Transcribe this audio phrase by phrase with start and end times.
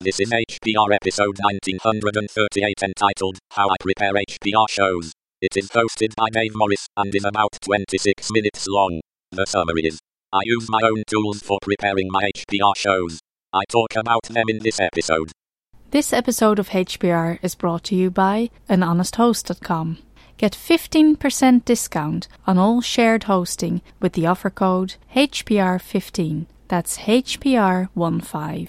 [0.00, 5.12] This is HPR episode 1938 entitled How I Prepare HPR Shows.
[5.40, 9.00] It is hosted by Dave Morris and is about 26 minutes long.
[9.32, 9.98] The summary is
[10.32, 13.18] I use my own tools for preparing my HPR shows.
[13.52, 15.32] I talk about them in this episode.
[15.90, 19.98] This episode of HPR is brought to you by anhonesthost.com.
[20.36, 26.46] Get 15% discount on all shared hosting with the offer code HPR15.
[26.68, 28.68] That's HPR15.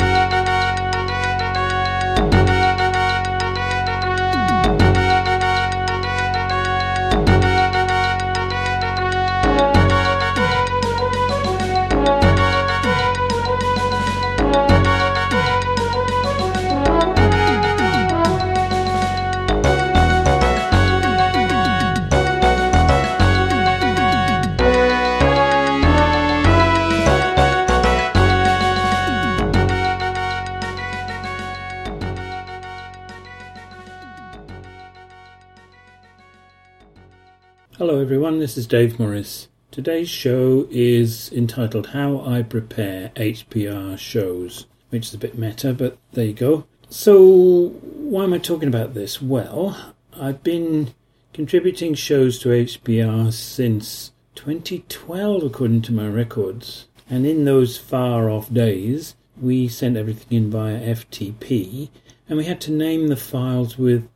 [38.11, 39.47] everyone, this is Dave Morris.
[39.71, 45.97] Today's show is entitled How I Prepare HPR Shows, which is a bit meta, but
[46.11, 46.65] there you go.
[46.89, 49.21] So, why am I talking about this?
[49.21, 50.93] Well, I've been
[51.31, 56.89] contributing shows to HPR since 2012, according to my records.
[57.09, 61.87] And in those far off days, we sent everything in via FTP,
[62.27, 64.09] and we had to name the files with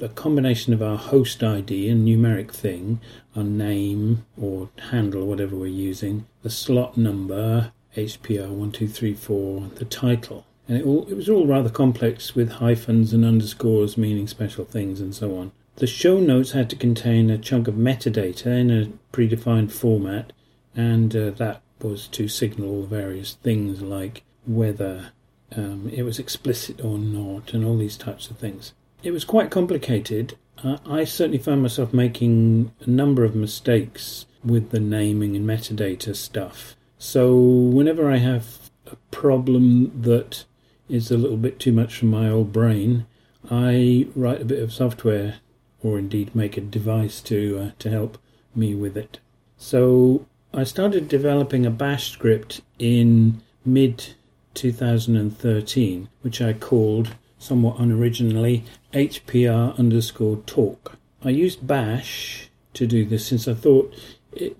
[0.00, 3.00] a combination of our host ID and numeric thing,
[3.34, 10.44] our name or handle, whatever we're using, the slot number, HPR1234, the title.
[10.66, 15.00] And it, all, it was all rather complex with hyphens and underscores meaning special things
[15.00, 15.52] and so on.
[15.76, 20.32] The show notes had to contain a chunk of metadata in a predefined format,
[20.74, 25.12] and uh, that was to signal the various things like whether
[25.56, 28.74] um, it was explicit or not, and all these types of things.
[29.02, 30.36] It was quite complicated.
[30.62, 36.16] Uh, I certainly found myself making a number of mistakes with the naming and metadata
[36.16, 36.74] stuff.
[36.98, 40.44] So, whenever I have a problem that
[40.88, 43.06] is a little bit too much for my old brain,
[43.48, 45.36] I write a bit of software
[45.82, 48.18] or indeed make a device to uh, to help
[48.54, 49.20] me with it.
[49.56, 54.14] So I started developing a bash script in mid
[54.54, 60.96] 2013 which I called somewhat unoriginally HPR underscore talk.
[61.22, 63.94] I used bash to do this since I thought
[64.32, 64.56] it,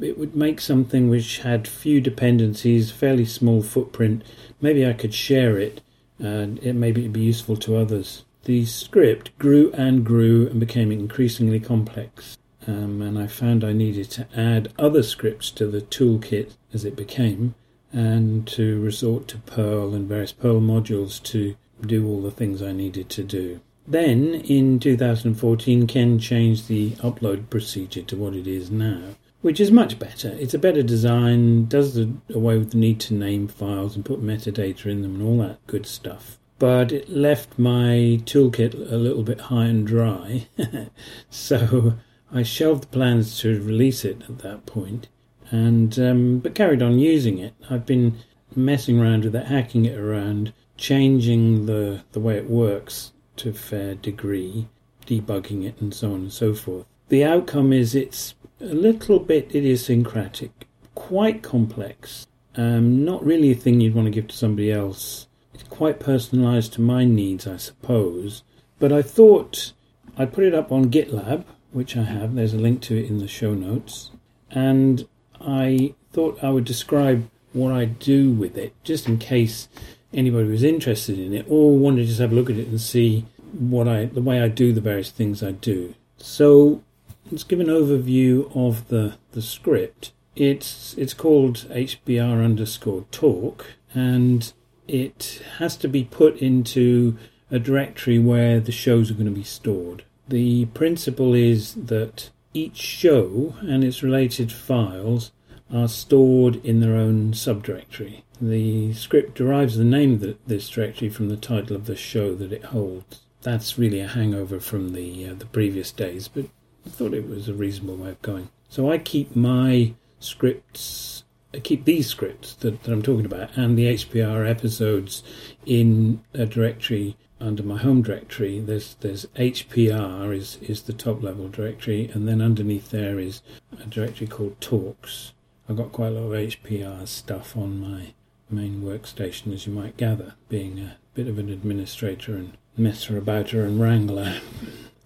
[0.00, 4.22] it would make something which had few dependencies, fairly small footprint.
[4.60, 5.80] Maybe I could share it
[6.18, 8.24] and it maybe it'd be useful to others.
[8.44, 12.38] The script grew and grew and became increasingly complex.
[12.66, 16.94] Um, and I found I needed to add other scripts to the toolkit as it
[16.94, 17.54] became,
[17.92, 22.72] and to resort to Perl and various Perl modules to do all the things I
[22.72, 23.60] needed to do.
[23.86, 29.72] Then in 2014, Ken changed the upload procedure to what it is now, which is
[29.72, 30.36] much better.
[30.38, 34.22] It's a better design, does the, away with the need to name files and put
[34.22, 36.38] metadata in them and all that good stuff.
[36.60, 40.46] But it left my toolkit a little bit high and dry,
[41.30, 41.94] so
[42.32, 45.08] I shelved the plans to release it at that point,
[45.50, 47.54] and um, but carried on using it.
[47.68, 48.18] I've been
[48.56, 53.52] messing around with it, hacking it around, changing the, the way it works to a
[53.52, 54.68] fair degree,
[55.06, 56.86] debugging it, and so on and so forth.
[57.08, 63.80] The outcome is it's a little bit idiosyncratic, quite complex, um, not really a thing
[63.80, 65.26] you'd want to give to somebody else.
[65.54, 68.42] It's quite personalized to my needs, I suppose.
[68.78, 69.72] But I thought
[70.16, 72.34] I'd put it up on GitLab, which I have.
[72.34, 74.10] There's a link to it in the show notes.
[74.50, 75.06] And
[75.40, 79.68] I thought I would describe what I do with it, just in case
[80.12, 82.80] anybody was interested in it or wanted to just have a look at it and
[82.80, 85.94] see what I the way I do the various things I do.
[86.18, 86.82] So
[87.30, 90.12] let's give an overview of the, the script.
[90.36, 94.52] It's it's called HPR underscore talk and
[94.86, 97.16] it has to be put into
[97.50, 100.04] a directory where the shows are going to be stored.
[100.28, 105.32] The principle is that each show and its related files
[105.72, 108.22] are stored in their own subdirectory.
[108.40, 112.52] The script derives the name of this directory from the title of the show that
[112.52, 113.20] it holds.
[113.42, 116.46] That's really a hangover from the uh, the previous days, but
[116.86, 118.50] I thought it was a reasonable way of going.
[118.68, 121.24] So I keep my scripts,
[121.54, 125.22] I keep these scripts that, that I'm talking about, and the HPR episodes
[125.66, 128.60] in a directory under my home directory.
[128.60, 133.42] There's there's HPR is is the top level directory, and then underneath there is
[133.78, 135.32] a directory called Talks
[135.70, 138.12] I've got quite a lot of HPR stuff on my
[138.50, 143.64] main workstation, as you might gather, being a bit of an administrator and messer abouter
[143.64, 144.40] and wrangler.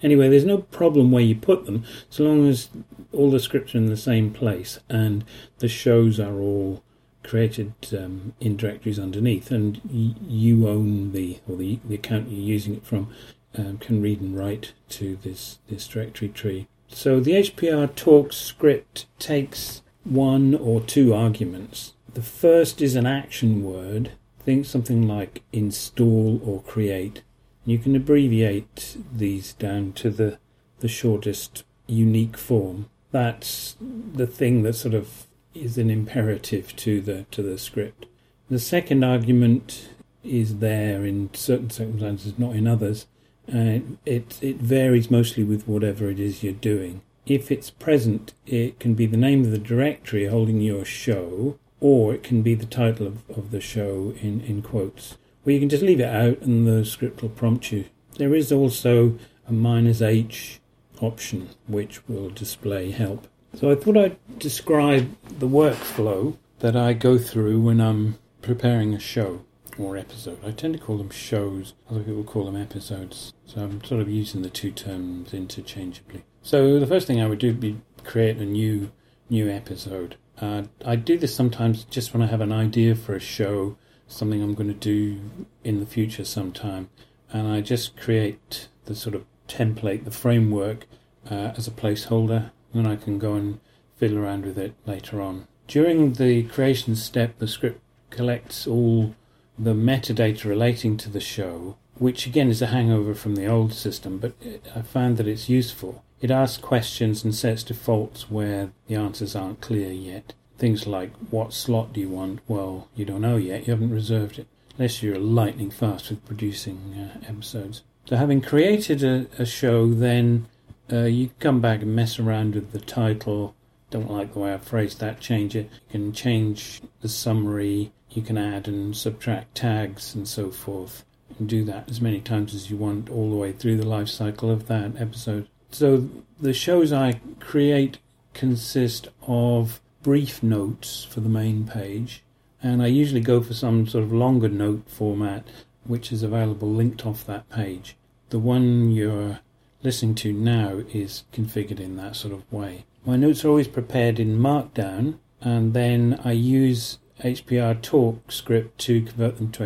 [0.03, 2.71] Anyway, there's no problem where you put them, so long as
[3.13, 5.23] all the scripts are in the same place and
[5.59, 6.83] the shows are all
[7.23, 12.41] created um, in directories underneath, and y- you own the or the, the account you're
[12.41, 13.13] using it from
[13.55, 16.69] um, can read and write to this this directory tree.
[16.89, 21.95] So the HPR talk script takes one or two arguments.
[22.13, 24.13] The first is an action word.
[24.45, 27.23] Think something like install or create.
[27.65, 30.39] You can abbreviate these down to the
[30.81, 32.91] the shortest unique form.
[33.11, 38.07] That's the thing that sort of is an imperative to the to the script.
[38.51, 39.89] The second argument
[40.23, 43.07] is there in certain circumstances, not in others.
[43.49, 47.01] Uh, it it varies mostly with whatever it is you're doing.
[47.27, 52.15] If it's present, it can be the name of the directory holding your show, or
[52.15, 55.17] it can be the title of, of the show in, in quotes.
[55.47, 57.87] Or you can just leave it out and the script will prompt you.
[58.17, 59.19] There is also
[59.49, 60.61] a minus H
[61.01, 63.27] option which will display help.
[63.55, 68.99] So I thought I'd describe the workflow that I go through when I'm preparing a
[68.99, 69.45] show
[69.79, 70.39] or episode.
[70.45, 73.33] I tend to call them shows, other people call them episodes.
[73.47, 76.25] So I'm sort of using the two terms interchangeably.
[76.45, 78.93] So the first thing I would do would be create a new
[79.31, 80.17] new episode.
[80.39, 84.43] Uh, I do this sometimes just when I have an idea for a show, something
[84.43, 85.23] I'm going to do
[85.65, 86.91] in the future sometime,
[87.33, 90.85] and I just create the sort of template, the framework
[91.31, 93.59] uh, as a placeholder, and then I can go and
[93.97, 95.49] fiddle around with it later on.
[95.67, 97.81] During the creation step, the script
[98.11, 99.15] collects all
[99.59, 104.19] the metadata relating to the show, which again is a hangover from the old system,
[104.19, 104.35] but
[104.77, 106.04] I found that it's useful.
[106.21, 110.33] It asks questions and sets defaults where the answers aren't clear yet.
[110.57, 112.41] Things like, what slot do you want?
[112.49, 114.47] Well, you don't know yet, you haven't reserved it,
[114.77, 117.83] unless you're lightning fast with producing uh, episodes.
[118.07, 120.47] So, having created a, a show, then
[120.93, 123.55] uh, you come back and mess around with the title.
[123.91, 125.71] Don't like the way I phrased that, change it.
[125.89, 131.05] You can change the summary, you can add and subtract tags and so forth.
[131.39, 134.09] And do that as many times as you want all the way through the life
[134.09, 135.49] cycle of that episode.
[135.75, 136.09] So
[136.41, 137.99] the shows I create
[138.33, 142.23] consist of brief notes for the main page,
[142.63, 145.49] and I usually go for some sort of longer note format
[145.83, 147.97] which is available linked off that page.
[148.31, 149.41] The one you're
[149.83, 152.85] listening to now is configured in that sort of way.
[153.05, 159.03] My notes are always prepared in Markdown, and then I use HPR Talk script to
[159.03, 159.65] convert them to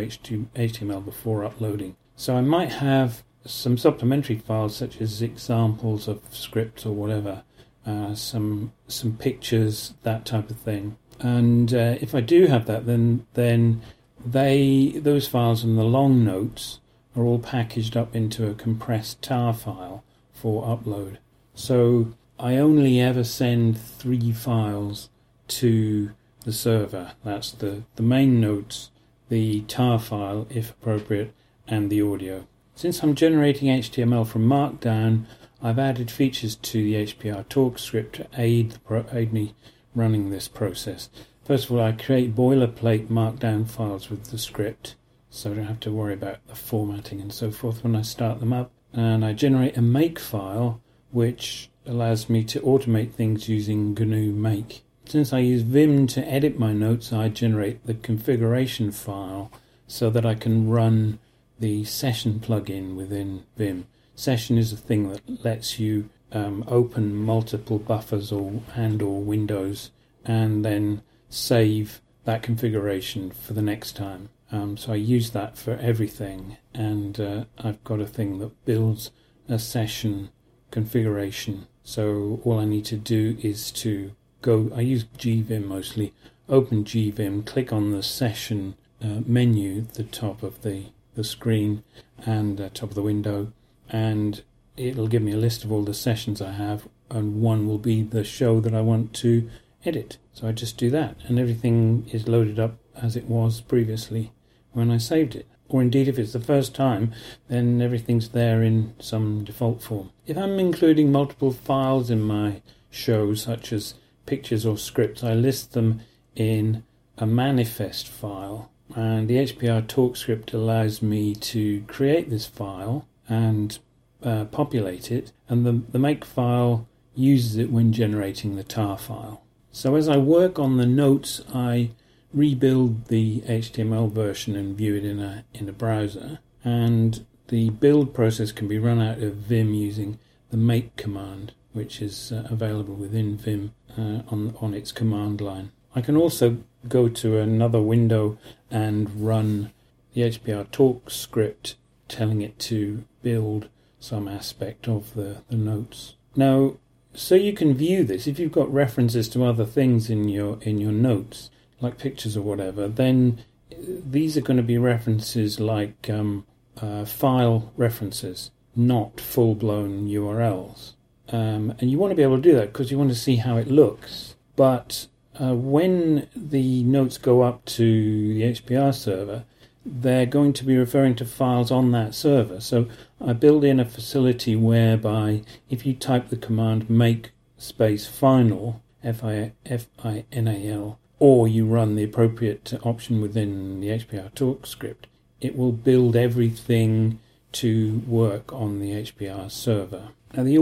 [0.57, 1.97] HTML before uploading.
[2.17, 7.43] So I might have some supplementary files such as examples of scripts or whatever,
[7.87, 10.97] uh, some some pictures, that type of thing.
[11.21, 13.83] And uh, if I do have that, then then
[14.25, 16.81] they those files and the long notes
[17.17, 21.17] are all packaged up into a compressed tar file for upload.
[21.55, 25.09] So I only ever send three files
[25.49, 26.13] to
[26.45, 27.13] the server.
[27.25, 28.91] That's the, the main notes,
[29.29, 31.35] the tar file, if appropriate,
[31.67, 32.47] and the audio.
[32.79, 35.25] Since I'm generating HTML from Markdown,
[35.61, 38.77] I've added features to the HPR talk script to aid,
[39.13, 39.57] aid me
[39.97, 41.11] running this process.
[41.43, 44.95] First of all, I create boilerplate Markdown files with the script,
[45.29, 48.39] so I don't have to worry about the formatting and so forth when I start
[48.39, 48.71] them up.
[48.93, 50.81] And I generate a make file,
[51.11, 54.85] which allows me to automate things using GNU Make.
[55.05, 59.51] Since I use Vim to edit my notes, I generate the configuration file
[59.89, 61.19] so that I can run
[61.59, 63.87] the session plugin within Vim.
[64.15, 69.91] Session is a thing that lets you um, open multiple buffers or and or windows
[70.25, 74.29] and then save that configuration for the next time.
[74.51, 79.11] Um, so I use that for everything, and uh, I've got a thing that builds
[79.49, 80.31] a session
[80.71, 81.67] configuration.
[81.83, 84.13] So all I need to do is to
[84.43, 86.13] go, I use GVim mostly,
[86.49, 90.87] open GVim, click on the session uh, menu at the top of the,
[91.19, 91.83] the screen
[92.25, 93.53] and uh, top of the window,
[93.89, 94.43] and
[94.77, 98.03] it'll give me a list of all the sessions I have, and one will be
[98.03, 99.51] the show that I want to
[99.85, 100.17] edit.
[100.33, 104.33] So I just do that, and everything is loaded up as it was previously
[104.73, 105.47] when I saved it.
[105.69, 107.13] Or indeed, if it's the first time,
[107.49, 110.11] then everything's there in some default form.
[110.27, 113.95] If I'm including multiple files in my show, such as
[114.25, 116.01] pictures or scripts, I list them
[116.37, 116.85] in
[117.19, 118.71] a manifest file.
[118.95, 123.79] And the HPR talk script allows me to create this file and
[124.23, 129.43] uh, populate it, and the, the make file uses it when generating the tar file.
[129.71, 131.91] So as I work on the notes, I
[132.33, 136.39] rebuild the HTML version and view it in a in a browser.
[136.65, 140.19] And the build process can be run out of Vim using
[140.51, 145.71] the make command, which is uh, available within Vim uh, on on its command line.
[145.95, 148.39] I can also go to another window
[148.71, 149.73] and run
[150.15, 151.77] the HPR talk script
[152.09, 153.69] telling it to build
[154.01, 156.15] some aspect of the, the notes.
[156.37, 156.77] Now,
[157.15, 160.79] so you can view this, if you've got references to other things in your in
[160.79, 166.47] your notes, like pictures or whatever, then these are going to be references like um,
[166.81, 170.93] uh, file references, not full blown URLs.
[171.31, 173.37] Um, and you want to be able to do that because you want to see
[173.37, 174.37] how it looks.
[174.57, 175.09] But
[175.41, 179.45] uh, when the notes go up to the HPR server,
[179.85, 182.61] they're going to be referring to files on that server.
[182.61, 182.89] So
[183.25, 189.23] I build in a facility whereby if you type the command make space final, F
[189.25, 194.35] I F I N A L, or you run the appropriate option within the HPR
[194.35, 195.07] talk script,
[195.41, 197.21] it will build everything
[197.53, 200.09] to work on the HPR server.
[200.35, 200.59] Now, the,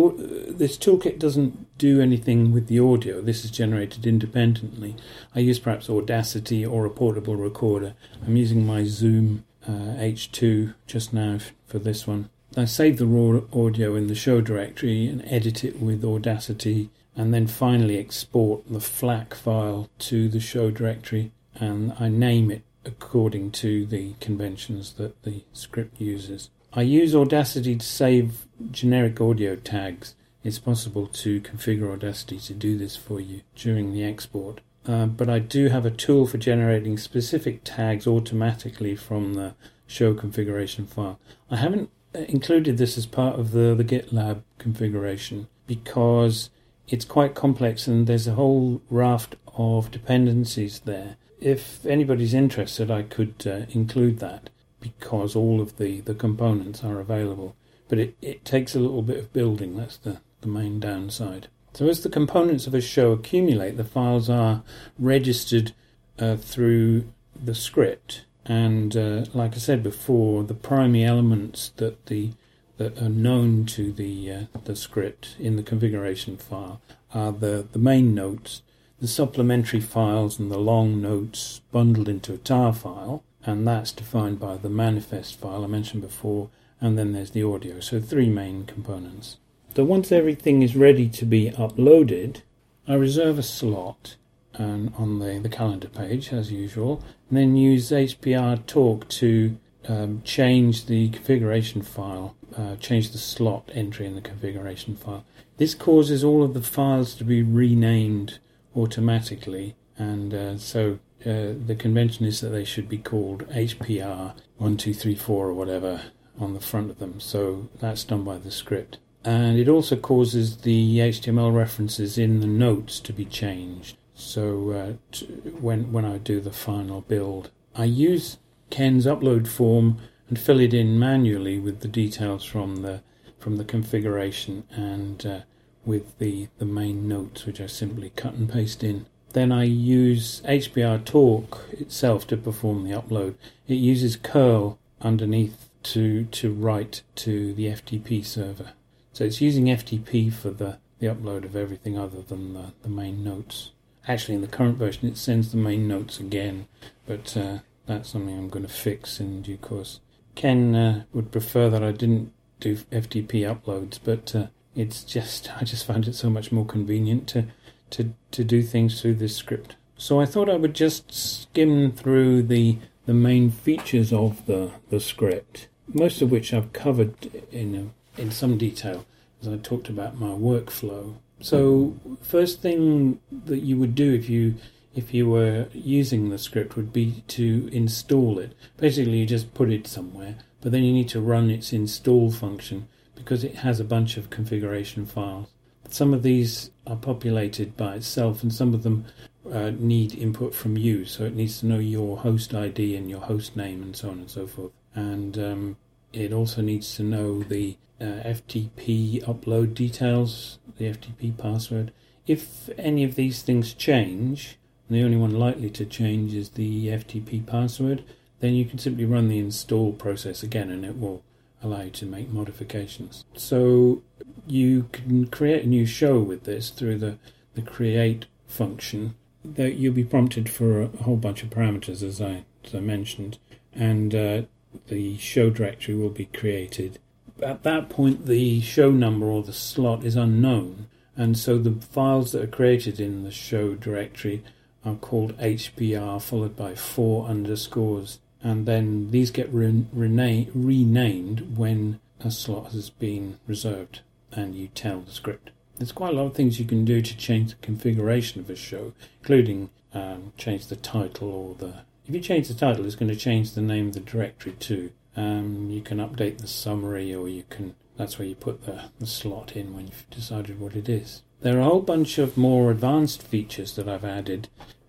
[0.49, 3.21] this toolkit doesn't do anything with the audio.
[3.21, 4.97] This is generated independently.
[5.35, 7.95] I use perhaps Audacity or a portable recorder.
[8.25, 12.31] I'm using my Zoom uh, H2 just now for this one.
[12.57, 17.35] I save the raw audio in the show directory and edit it with Audacity, and
[17.35, 23.51] then finally export the FLAC file to the show directory, and I name it according
[23.51, 26.51] to the conventions that the script uses.
[26.73, 30.15] I use Audacity to save generic audio tags.
[30.45, 34.61] It's possible to configure Audacity to do this for you during the export.
[34.87, 39.55] Uh, but I do have a tool for generating specific tags automatically from the
[39.87, 41.19] show configuration file.
[41.51, 46.51] I haven't included this as part of the, the GitLab configuration because
[46.89, 51.17] it's quite complex and there's a whole raft of dependencies there.
[51.41, 54.51] If anybody's interested, I could uh, include that
[54.99, 57.55] because all of the, the components are available.
[57.89, 61.49] But it, it takes a little bit of building, that's the, the main downside.
[61.75, 64.63] So as the components of a show accumulate, the files are
[64.99, 65.73] registered
[66.19, 68.25] uh, through the script.
[68.47, 72.31] And uh, like I said before, the primary elements that the
[72.79, 76.81] that are known to the uh, the script in the configuration file
[77.13, 78.63] are the, the main notes,
[79.01, 84.41] the supplementary files, and the long notes bundled into a tar file and that's defined
[84.41, 86.51] by the manifest file I mentioned before,
[86.81, 87.81] and then there's the audio.
[87.81, 89.39] So three main components.
[89.75, 92.43] So once everything is ready to be uploaded,
[92.89, 94.17] I reserve a slot
[94.55, 100.23] and on the, the calendar page as usual, and then use HPR Talk to um,
[100.25, 105.25] change the configuration file, uh, change the slot entry in the configuration file.
[105.59, 108.39] This causes all of the files to be renamed
[108.75, 115.49] automatically, and uh, so uh, the convention is that they should be called HPR 1234
[115.49, 116.03] or whatever
[116.39, 117.21] on the front of them.
[117.21, 118.99] So that's done by the script.
[119.25, 123.97] And it also causes the HTML references in the notes to be changed.
[124.15, 125.17] So uh,
[125.61, 128.39] when when I do the final build, I use
[128.71, 133.03] Ken's upload form and fill it in manually with the details from the
[133.39, 135.41] from the configuration and uh,
[135.85, 139.07] with the the main notes, which I simply cut and paste in.
[139.37, 143.35] Then I use HPR Talk itself to perform the upload.
[143.69, 148.73] It uses curl underneath to to write to the FTP server.
[149.13, 153.23] So it's using FTP for the, the upload of everything other than the, the main
[153.23, 153.73] notes.
[154.09, 156.67] Actually, in the current version, it sends the main notes again,
[157.05, 160.01] but uh, that's something I'm going to fix in due course.
[160.35, 165.65] Ken uh, would prefer that I didn't do FTP uploads, but uh, it's just I
[165.65, 167.49] just found it so much more convenient to
[167.91, 169.77] to, to do things through this script.
[169.97, 175.01] So I thought I would just skim through the, the main features of the, the
[175.01, 177.15] script, most of which I've covered
[177.51, 179.07] in, a, in some detail
[179.41, 181.15] as I talked about my workflow.
[181.41, 184.55] So first thing that you would do if you
[184.95, 188.57] if you were using the script would be to install it.
[188.79, 192.89] Basically, you just put it somewhere, but then you need to run its install function
[193.15, 195.49] because it has a bunch of configuration files.
[195.91, 199.07] Some of these are populated by itself, and some of them
[199.51, 201.05] uh, need input from you.
[201.05, 204.19] So it needs to know your host ID and your host name, and so on
[204.19, 204.73] and so forth.
[204.95, 205.77] And um,
[206.13, 211.93] it also needs to know the uh, FTP upload details, the FTP password.
[212.27, 214.59] If any of these things change,
[214.91, 218.05] the only one likely to change is the FTP password,
[218.41, 221.23] then you can simply run the install process again and it will
[221.67, 223.25] allow you to make modifications.
[223.37, 224.03] So
[224.47, 227.19] you can create a new show with this through the,
[227.55, 232.45] the create function, that you'll be prompted for a whole bunch of parameters, as I,
[232.65, 233.39] as I mentioned,
[233.73, 234.43] and uh,
[234.89, 236.99] the show directory will be created.
[237.43, 242.33] At that point, the show number or the slot is unknown, and so the files
[242.33, 244.43] that are created in the show directory
[244.85, 252.01] are called HPR followed by four underscores, and then these get re- rena- renamed when
[252.21, 254.01] a slot has been reserved
[254.33, 255.51] and you tell the script.
[255.77, 258.57] There's quite a lot of things you can do to change the configuration of a
[258.57, 261.75] show, including um, change the title or the.
[262.07, 264.93] If you change the title, it's going to change the name of the directory too.
[265.17, 267.75] Um, you can update the summary, or you can.
[267.97, 271.23] That's where you put the, the slot in when you've decided what it is.
[271.41, 274.49] There are a whole bunch of more advanced features that I've added,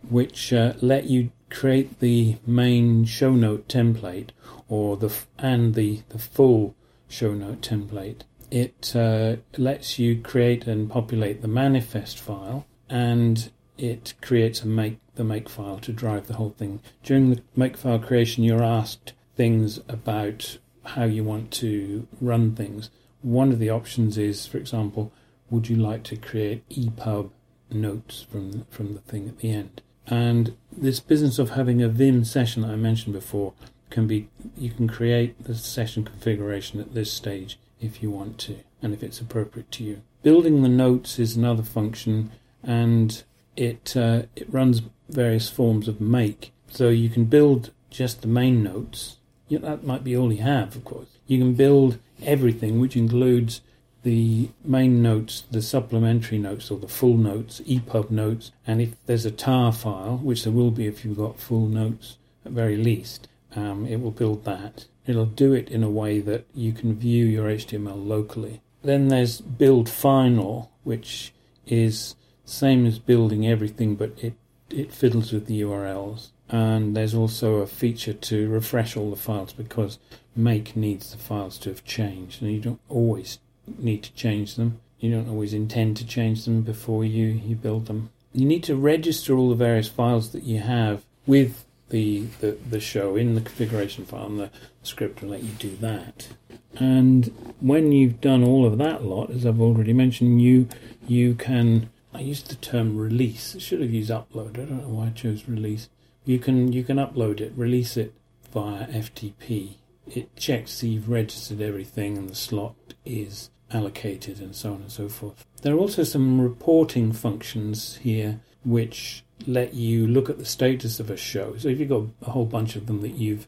[0.09, 4.29] which uh, let you create the main show note template
[4.67, 6.75] or the and the the full
[7.07, 14.13] show note template it uh, lets you create and populate the manifest file and it
[14.21, 16.79] creates a make the make file to drive the whole thing.
[17.03, 22.89] During the make file creation, you're asked things about how you want to run things.
[23.21, 25.11] One of the options is, for example,
[25.49, 27.31] would you like to create EPUB
[27.69, 29.81] notes from from the thing at the end?
[30.07, 33.53] And this business of having a Vim session that I mentioned before
[33.89, 38.57] can be you can create the session configuration at this stage if you want to
[38.81, 40.01] and if it's appropriate to you.
[40.23, 42.31] Building the notes is another function
[42.63, 43.23] and
[43.55, 46.51] it uh, it runs various forms of make.
[46.69, 49.17] So you can build just the main notes.
[49.47, 51.07] Yeah, that might be all you have, of course.
[51.25, 53.61] You can build everything, which includes
[54.07, 59.25] the main notes, the supplementary notes, or the full notes, EPUB notes, and if there's
[59.25, 63.27] a tar file, which there will be if you've got full notes at very least,
[63.53, 64.85] um, it will build that.
[65.05, 68.61] It'll do it in a way that you can view your HTML locally.
[68.81, 71.33] Then there's build final, which
[71.65, 74.35] is same as building everything, but it,
[74.69, 76.29] it fiddles with the URLs.
[76.47, 79.99] And there's also a feature to refresh all the files because
[80.33, 83.39] make needs the files to have changed, and you don't always
[83.77, 84.79] need to change them.
[84.99, 88.09] You don't always intend to change them before you, you build them.
[88.33, 92.79] You need to register all the various files that you have with the, the, the
[92.79, 94.51] show in the configuration file, and the
[94.83, 96.29] script will let you do that.
[96.75, 100.67] And when you've done all of that lot, as I've already mentioned, you
[101.07, 101.89] you can.
[102.13, 103.55] I used the term release.
[103.55, 104.59] I should have used upload.
[104.59, 105.89] I don't know why I chose release.
[106.25, 108.13] You can you can upload it, release it
[108.51, 109.75] via FTP.
[110.07, 112.75] It checks see you've registered everything and the slot
[113.05, 115.45] is allocated and so on and so forth.
[115.61, 121.09] There are also some reporting functions here which let you look at the status of
[121.09, 121.55] a show.
[121.57, 123.47] So if you've got a whole bunch of them that you've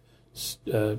[0.71, 0.95] uh,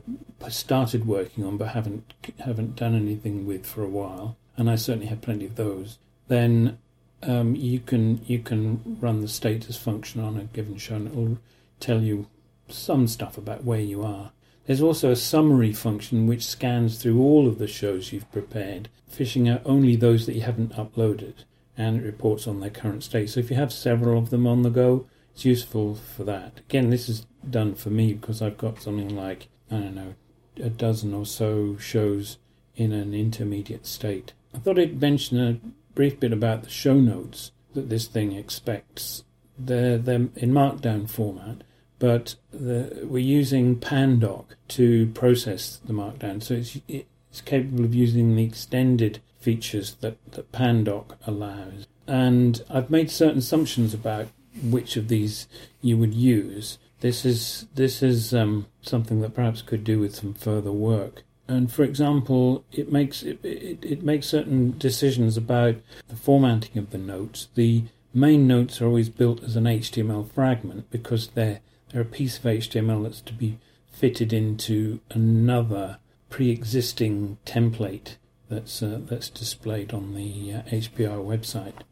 [0.49, 2.13] started working on but haven't
[2.45, 6.79] haven't done anything with for a while, and I certainly have plenty of those, then
[7.23, 11.15] um, you can you can run the status function on a given show, and it
[11.15, 11.39] will
[11.79, 12.27] tell you
[12.69, 14.33] some stuff about where you are.
[14.67, 19.49] There's also a summary function which scans through all of the shows you've prepared, fishing
[19.49, 21.45] out only those that you haven't uploaded
[21.77, 23.31] and it reports on their current state.
[23.31, 26.61] So if you have several of them on the go, it's useful for that.
[26.69, 30.15] Again, this is done for me because I've got something like, I don't know,
[30.63, 32.37] a dozen or so shows
[32.77, 34.35] in an intermediate state.
[34.55, 35.59] I thought I'd mention a
[35.95, 39.25] brief bit about the show notes that this thing expects.
[39.59, 41.63] They're, they're in Markdown format,
[42.01, 48.35] but the, we're using Pandoc to process the Markdown, so it's, it's capable of using
[48.35, 51.87] the extended features that, that Pandoc allows.
[52.07, 54.29] And I've made certain assumptions about
[54.63, 55.47] which of these
[55.81, 56.79] you would use.
[57.01, 61.23] This is this is um, something that perhaps could do with some further work.
[61.47, 65.77] And for example, it makes it, it, it makes certain decisions about
[66.09, 67.49] the formatting of the notes.
[67.55, 71.61] The main notes are always built as an HTML fragment because they're
[71.93, 73.59] they're a piece of HTML that's to be
[73.91, 75.99] fitted into another
[76.29, 78.17] pre-existing template
[78.49, 81.83] that's uh, that's displayed on the uh, HPR website.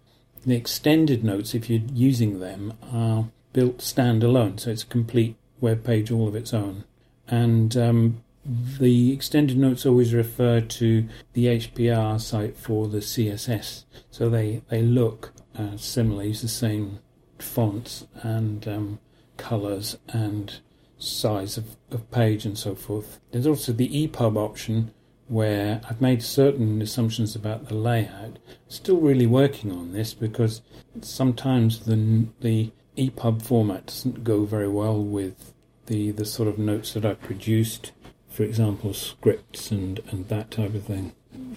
[0.44, 5.84] The extended notes, if you're using them, are built standalone, so it's a complete web
[5.84, 6.84] page all of its own.
[7.26, 14.28] And um, the extended notes always refer to the HPR site for the CSS, so
[14.28, 17.00] they they look uh, similar, use the same
[17.38, 18.98] fonts and um,
[19.38, 20.60] colors and
[20.98, 23.20] size of, of page and so forth.
[23.30, 24.92] There's also the EPUB option,
[25.28, 28.38] where I've made certain assumptions about the layout.
[28.68, 30.62] Still really working on this because
[31.00, 35.54] sometimes the the EPUB format doesn't go very well with
[35.86, 37.92] the the sort of notes that I've produced,
[38.28, 41.12] for example, scripts and and that type of thing.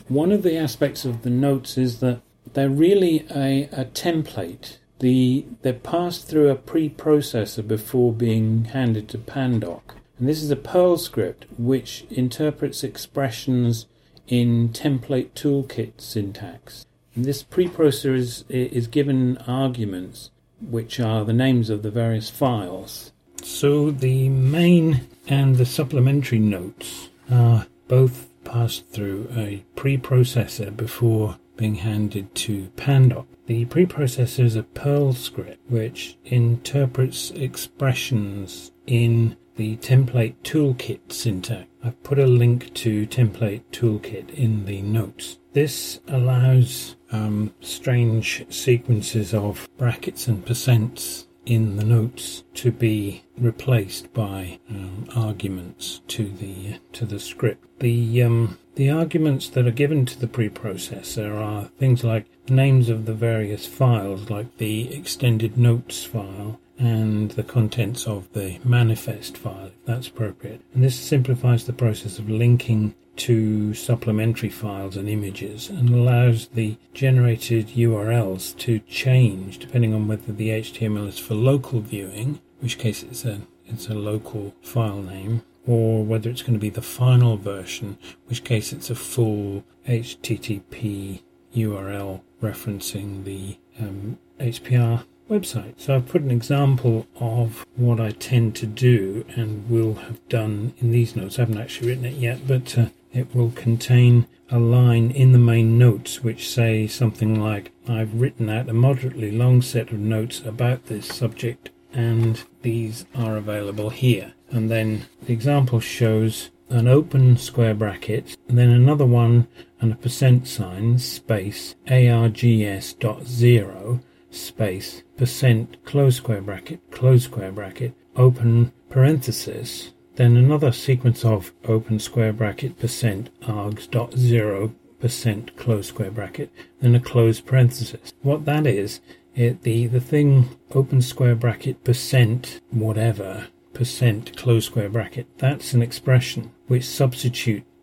[0.08, 2.22] One of the aspects of the notes is that
[2.54, 4.78] they're really a, a template.
[5.02, 9.82] The they're passed through a preprocessor before being handed to Pandoc.
[10.18, 13.88] And this is a Perl script which interprets expressions
[14.28, 16.86] in template toolkit syntax.
[17.16, 20.30] And this preprocessor is, is given arguments
[20.62, 23.12] which are the names of the various files.
[23.44, 31.76] So the main and the supplementary notes are both passed through a preprocessor before being
[31.76, 33.28] handed to Pandoc.
[33.45, 41.67] The preprocessor is a Perl script which interprets expressions in the template toolkit syntax.
[41.84, 45.38] I've put a link to template toolkit in the notes.
[45.54, 54.13] This allows um, strange sequences of brackets and percents in the notes to be replaced
[54.13, 57.65] by um, arguments to the to the script.
[57.80, 63.06] The um, the arguments that are given to the preprocessor are things like names of
[63.06, 69.67] the various files, like the extended notes file and the contents of the manifest file,
[69.67, 70.62] if that's appropriate.
[70.73, 76.76] And this simplifies the process of linking to supplementary files and images and allows the
[76.94, 82.80] generated URLs to change depending on whether the HTML is for local viewing, in which
[82.80, 86.82] case it's a it's a local file name, or whether it's going to be the
[86.82, 91.22] final version, which case it's a full HTTP
[91.56, 95.76] URL referencing the um, HPR website.
[95.78, 100.74] So I've put an example of what I tend to do and will have done
[100.80, 101.38] in these notes.
[101.38, 105.39] I haven't actually written it yet, but uh, it will contain a line in the
[105.39, 110.41] main notes which say something like, I've written out a moderately long set of notes
[110.45, 114.34] about this subject and these are available here.
[114.50, 119.47] And then the example shows an open square bracket, and then another one
[119.82, 127.52] and a percent sign, space, args dot zero, space, percent, close square bracket, close square
[127.52, 135.56] bracket, open parenthesis, then another sequence of open square bracket percent args dot zero percent
[135.58, 138.13] close square bracket, then a close parenthesis.
[138.21, 139.02] What that is,
[139.36, 145.82] it, the, the thing open square bracket percent whatever percent close square bracket, that's an
[145.82, 146.84] expression which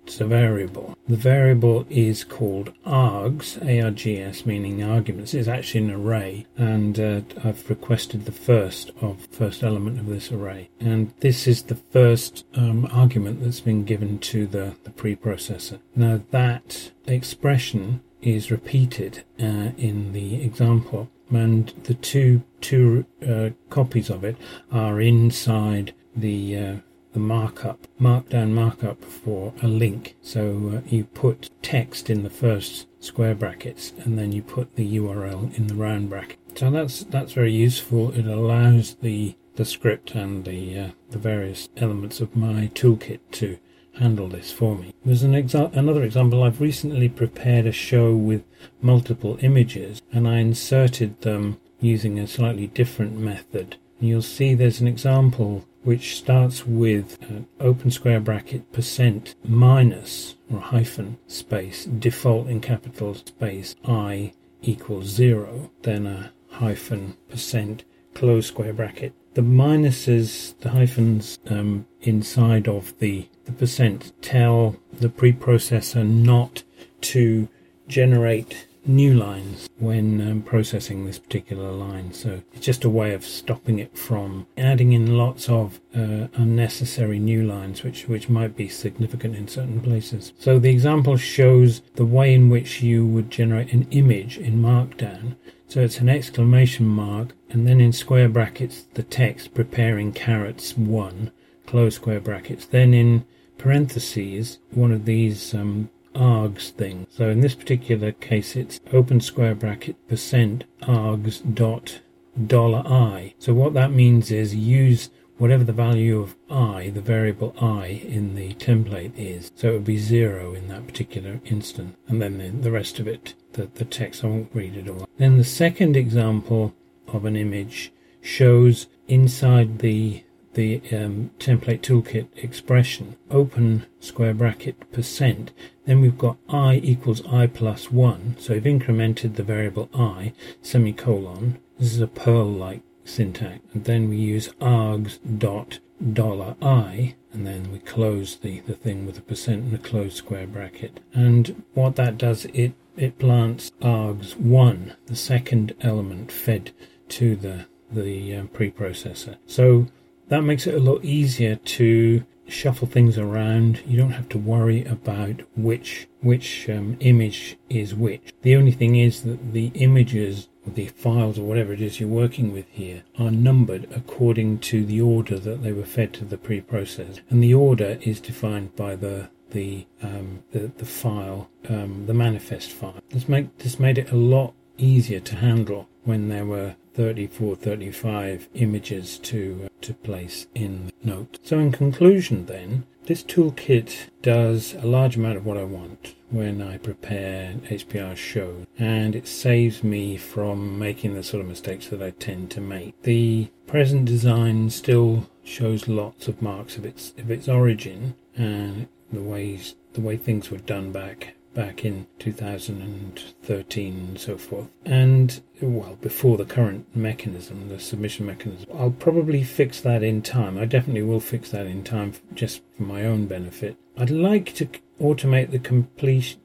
[0.09, 0.97] substitutes a variable.
[1.09, 5.35] The variable is called args, args meaning arguments.
[5.35, 10.33] It's actually an array, and uh, I've requested the first of first element of this
[10.33, 10.71] array.
[10.81, 15.79] And this is the first um, argument that's been given to the, the preprocessor.
[15.95, 24.11] Now that expression is repeated uh, in the example and the two two uh, copies
[24.11, 24.37] of it
[24.73, 26.77] are inside the uh,
[27.19, 30.15] the markup, markdown markup for a link.
[30.23, 34.97] So uh, you put text in the first square brackets and then you put the
[34.97, 36.39] URL in the round bracket.
[36.55, 38.13] So that's that's very useful.
[38.13, 43.59] It allows the the script and the uh, the various elements of my toolkit to
[43.95, 44.95] handle this for me.
[45.05, 46.45] There's an exa- another example.
[46.45, 48.45] I've recently prepared a show with
[48.81, 53.77] multiple images and I inserted them using a slightly different method.
[53.99, 60.61] You'll see there's an example which starts with an open square bracket percent minus or
[60.61, 68.75] hyphen space default in capital space i equals zero, then a hyphen percent close square
[68.75, 69.15] bracket.
[69.33, 76.65] The minuses, the hyphens um, inside of the, the percent tell the preprocessor not
[77.13, 77.49] to
[77.87, 82.13] generate new lines when um, processing this particular line.
[82.13, 87.19] So it's just a way of stopping it from adding in lots of uh, unnecessary
[87.19, 90.33] new lines, which, which might be significant in certain places.
[90.39, 95.37] So the example shows the way in which you would generate an image in Markdown.
[95.69, 101.31] So it's an exclamation mark, and then in square brackets, the text preparing carrots one,
[101.67, 102.65] close square brackets.
[102.65, 103.27] Then in
[103.59, 107.07] parentheses, one of these um, args thing.
[107.11, 112.01] So in this particular case, it's open square bracket percent args dot
[112.47, 113.35] dollar i.
[113.39, 118.35] So what that means is use whatever the value of i, the variable i in
[118.35, 119.53] the template is.
[119.55, 121.97] So it would be zero in that particular instance.
[122.09, 125.09] And then the, the rest of it, the, the text, I won't read it all.
[125.17, 126.75] Then the second example
[127.07, 135.51] of an image shows inside the the um, template toolkit expression, open square bracket percent,
[135.85, 138.37] then we've got i equals i plus 1.
[138.39, 140.33] So we've incremented the variable i,
[140.63, 141.59] semicolon.
[141.79, 143.61] This is a Perl-like syntax.
[143.73, 145.79] And then we use args dot
[146.13, 150.17] dollar i, and then we close the, the thing with a percent and a closed
[150.17, 151.01] square bracket.
[151.13, 156.73] And what that does, it, it plants args 1, the second element fed
[157.09, 159.37] to the the um, preprocessor.
[159.47, 159.87] So
[160.29, 163.83] that makes it a lot easier to shuffle things around.
[163.87, 168.33] You don't have to worry about which which um, image is which.
[168.43, 172.09] The only thing is that the images or the files or whatever it is you're
[172.09, 176.39] working with here are numbered according to the order that they were fed to the
[176.39, 182.15] preprocessor, and the order is defined by the the um, the, the file, um, the
[182.15, 183.01] manifest file.
[183.11, 188.49] This make this made it a lot easier to handle when there were 34, 35
[188.55, 191.39] images to uh, to place in the note.
[191.43, 196.61] So in conclusion, then this toolkit does a large amount of what I want when
[196.61, 202.03] I prepare HPR shows, and it saves me from making the sort of mistakes that
[202.03, 203.03] I tend to make.
[203.03, 209.23] The present design still shows lots of marks of its of its origin and the
[209.23, 214.69] ways the way things were done back back in 2013 and so forth.
[214.85, 220.57] And well, before the current mechanism, the submission mechanism, I'll probably fix that in time.
[220.57, 223.77] I definitely will fix that in time, just for my own benefit.
[223.97, 224.69] I'd like to
[225.01, 226.41] automate the completion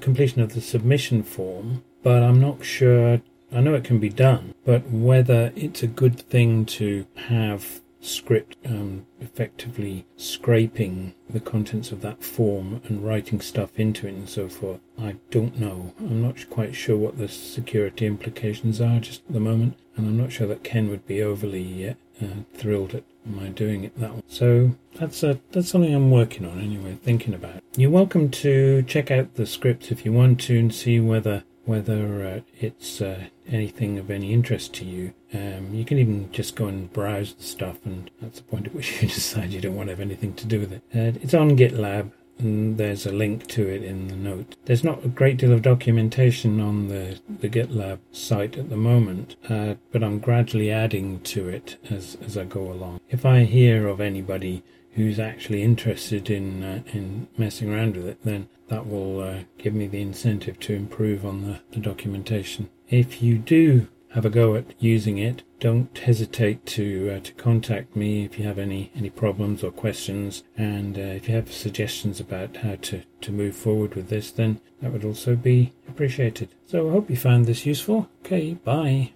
[0.00, 3.20] completion of the submission form, but I'm not sure.
[3.52, 8.56] I know it can be done, but whether it's a good thing to have script
[8.66, 14.48] um, effectively scraping the contents of that form and writing stuff into it and so
[14.48, 14.80] forth.
[15.00, 15.94] I don't know.
[15.98, 20.18] I'm not quite sure what the security implications are just at the moment, and I'm
[20.18, 24.22] not sure that Ken would be overly uh, thrilled at my doing it that way.
[24.28, 27.62] So that's uh, that's something I'm working on anyway, thinking about.
[27.76, 32.24] You're welcome to check out the script if you want to and see whether whether
[32.24, 35.14] uh, it's uh, anything of any interest to you.
[35.32, 38.74] Um, you can even just go and browse the stuff, and that's the point at
[38.74, 40.82] which you decide you don't want to have anything to do with it.
[40.94, 44.56] Uh, it's on GitLab, and there's a link to it in the note.
[44.64, 49.36] There's not a great deal of documentation on the, the GitLab site at the moment,
[49.48, 53.00] uh, but I'm gradually adding to it as, as I go along.
[53.08, 54.62] If I hear of anybody
[54.94, 59.74] who's actually interested in uh, in messing around with it, then that will uh, give
[59.74, 62.70] me the incentive to improve on the, the documentation.
[62.88, 67.96] If you do have a go at using it, don't hesitate to uh, to contact
[67.96, 72.20] me if you have any any problems or questions, and uh, if you have suggestions
[72.20, 76.50] about how to to move forward with this, then that would also be appreciated.
[76.66, 78.08] So I hope you found this useful.
[78.24, 79.12] Okay, bye.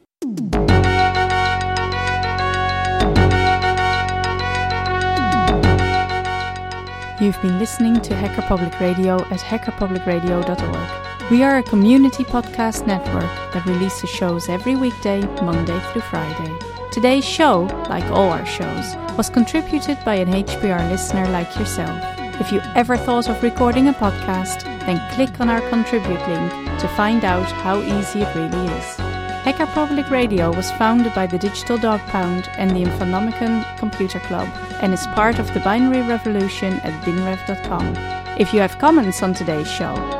[7.21, 11.08] You've been listening to Hacker Public Radio at hackerpublicradio.org.
[11.31, 16.59] We are a community podcast network that releases shows every weekday, Monday through Friday.
[16.91, 22.03] Today's show, like all our shows, was contributed by an HPR listener like yourself.
[22.41, 26.89] If you ever thought of recording a podcast, then click on our contribute link to
[26.97, 28.97] find out how easy it really is.
[29.45, 34.49] Hacker Public Radio was founded by the Digital Dog Pound and the Infonomicon Computer Club
[34.81, 38.19] and is part of the binary revolution at binrev.com.
[38.41, 39.95] If you have comments on today's show,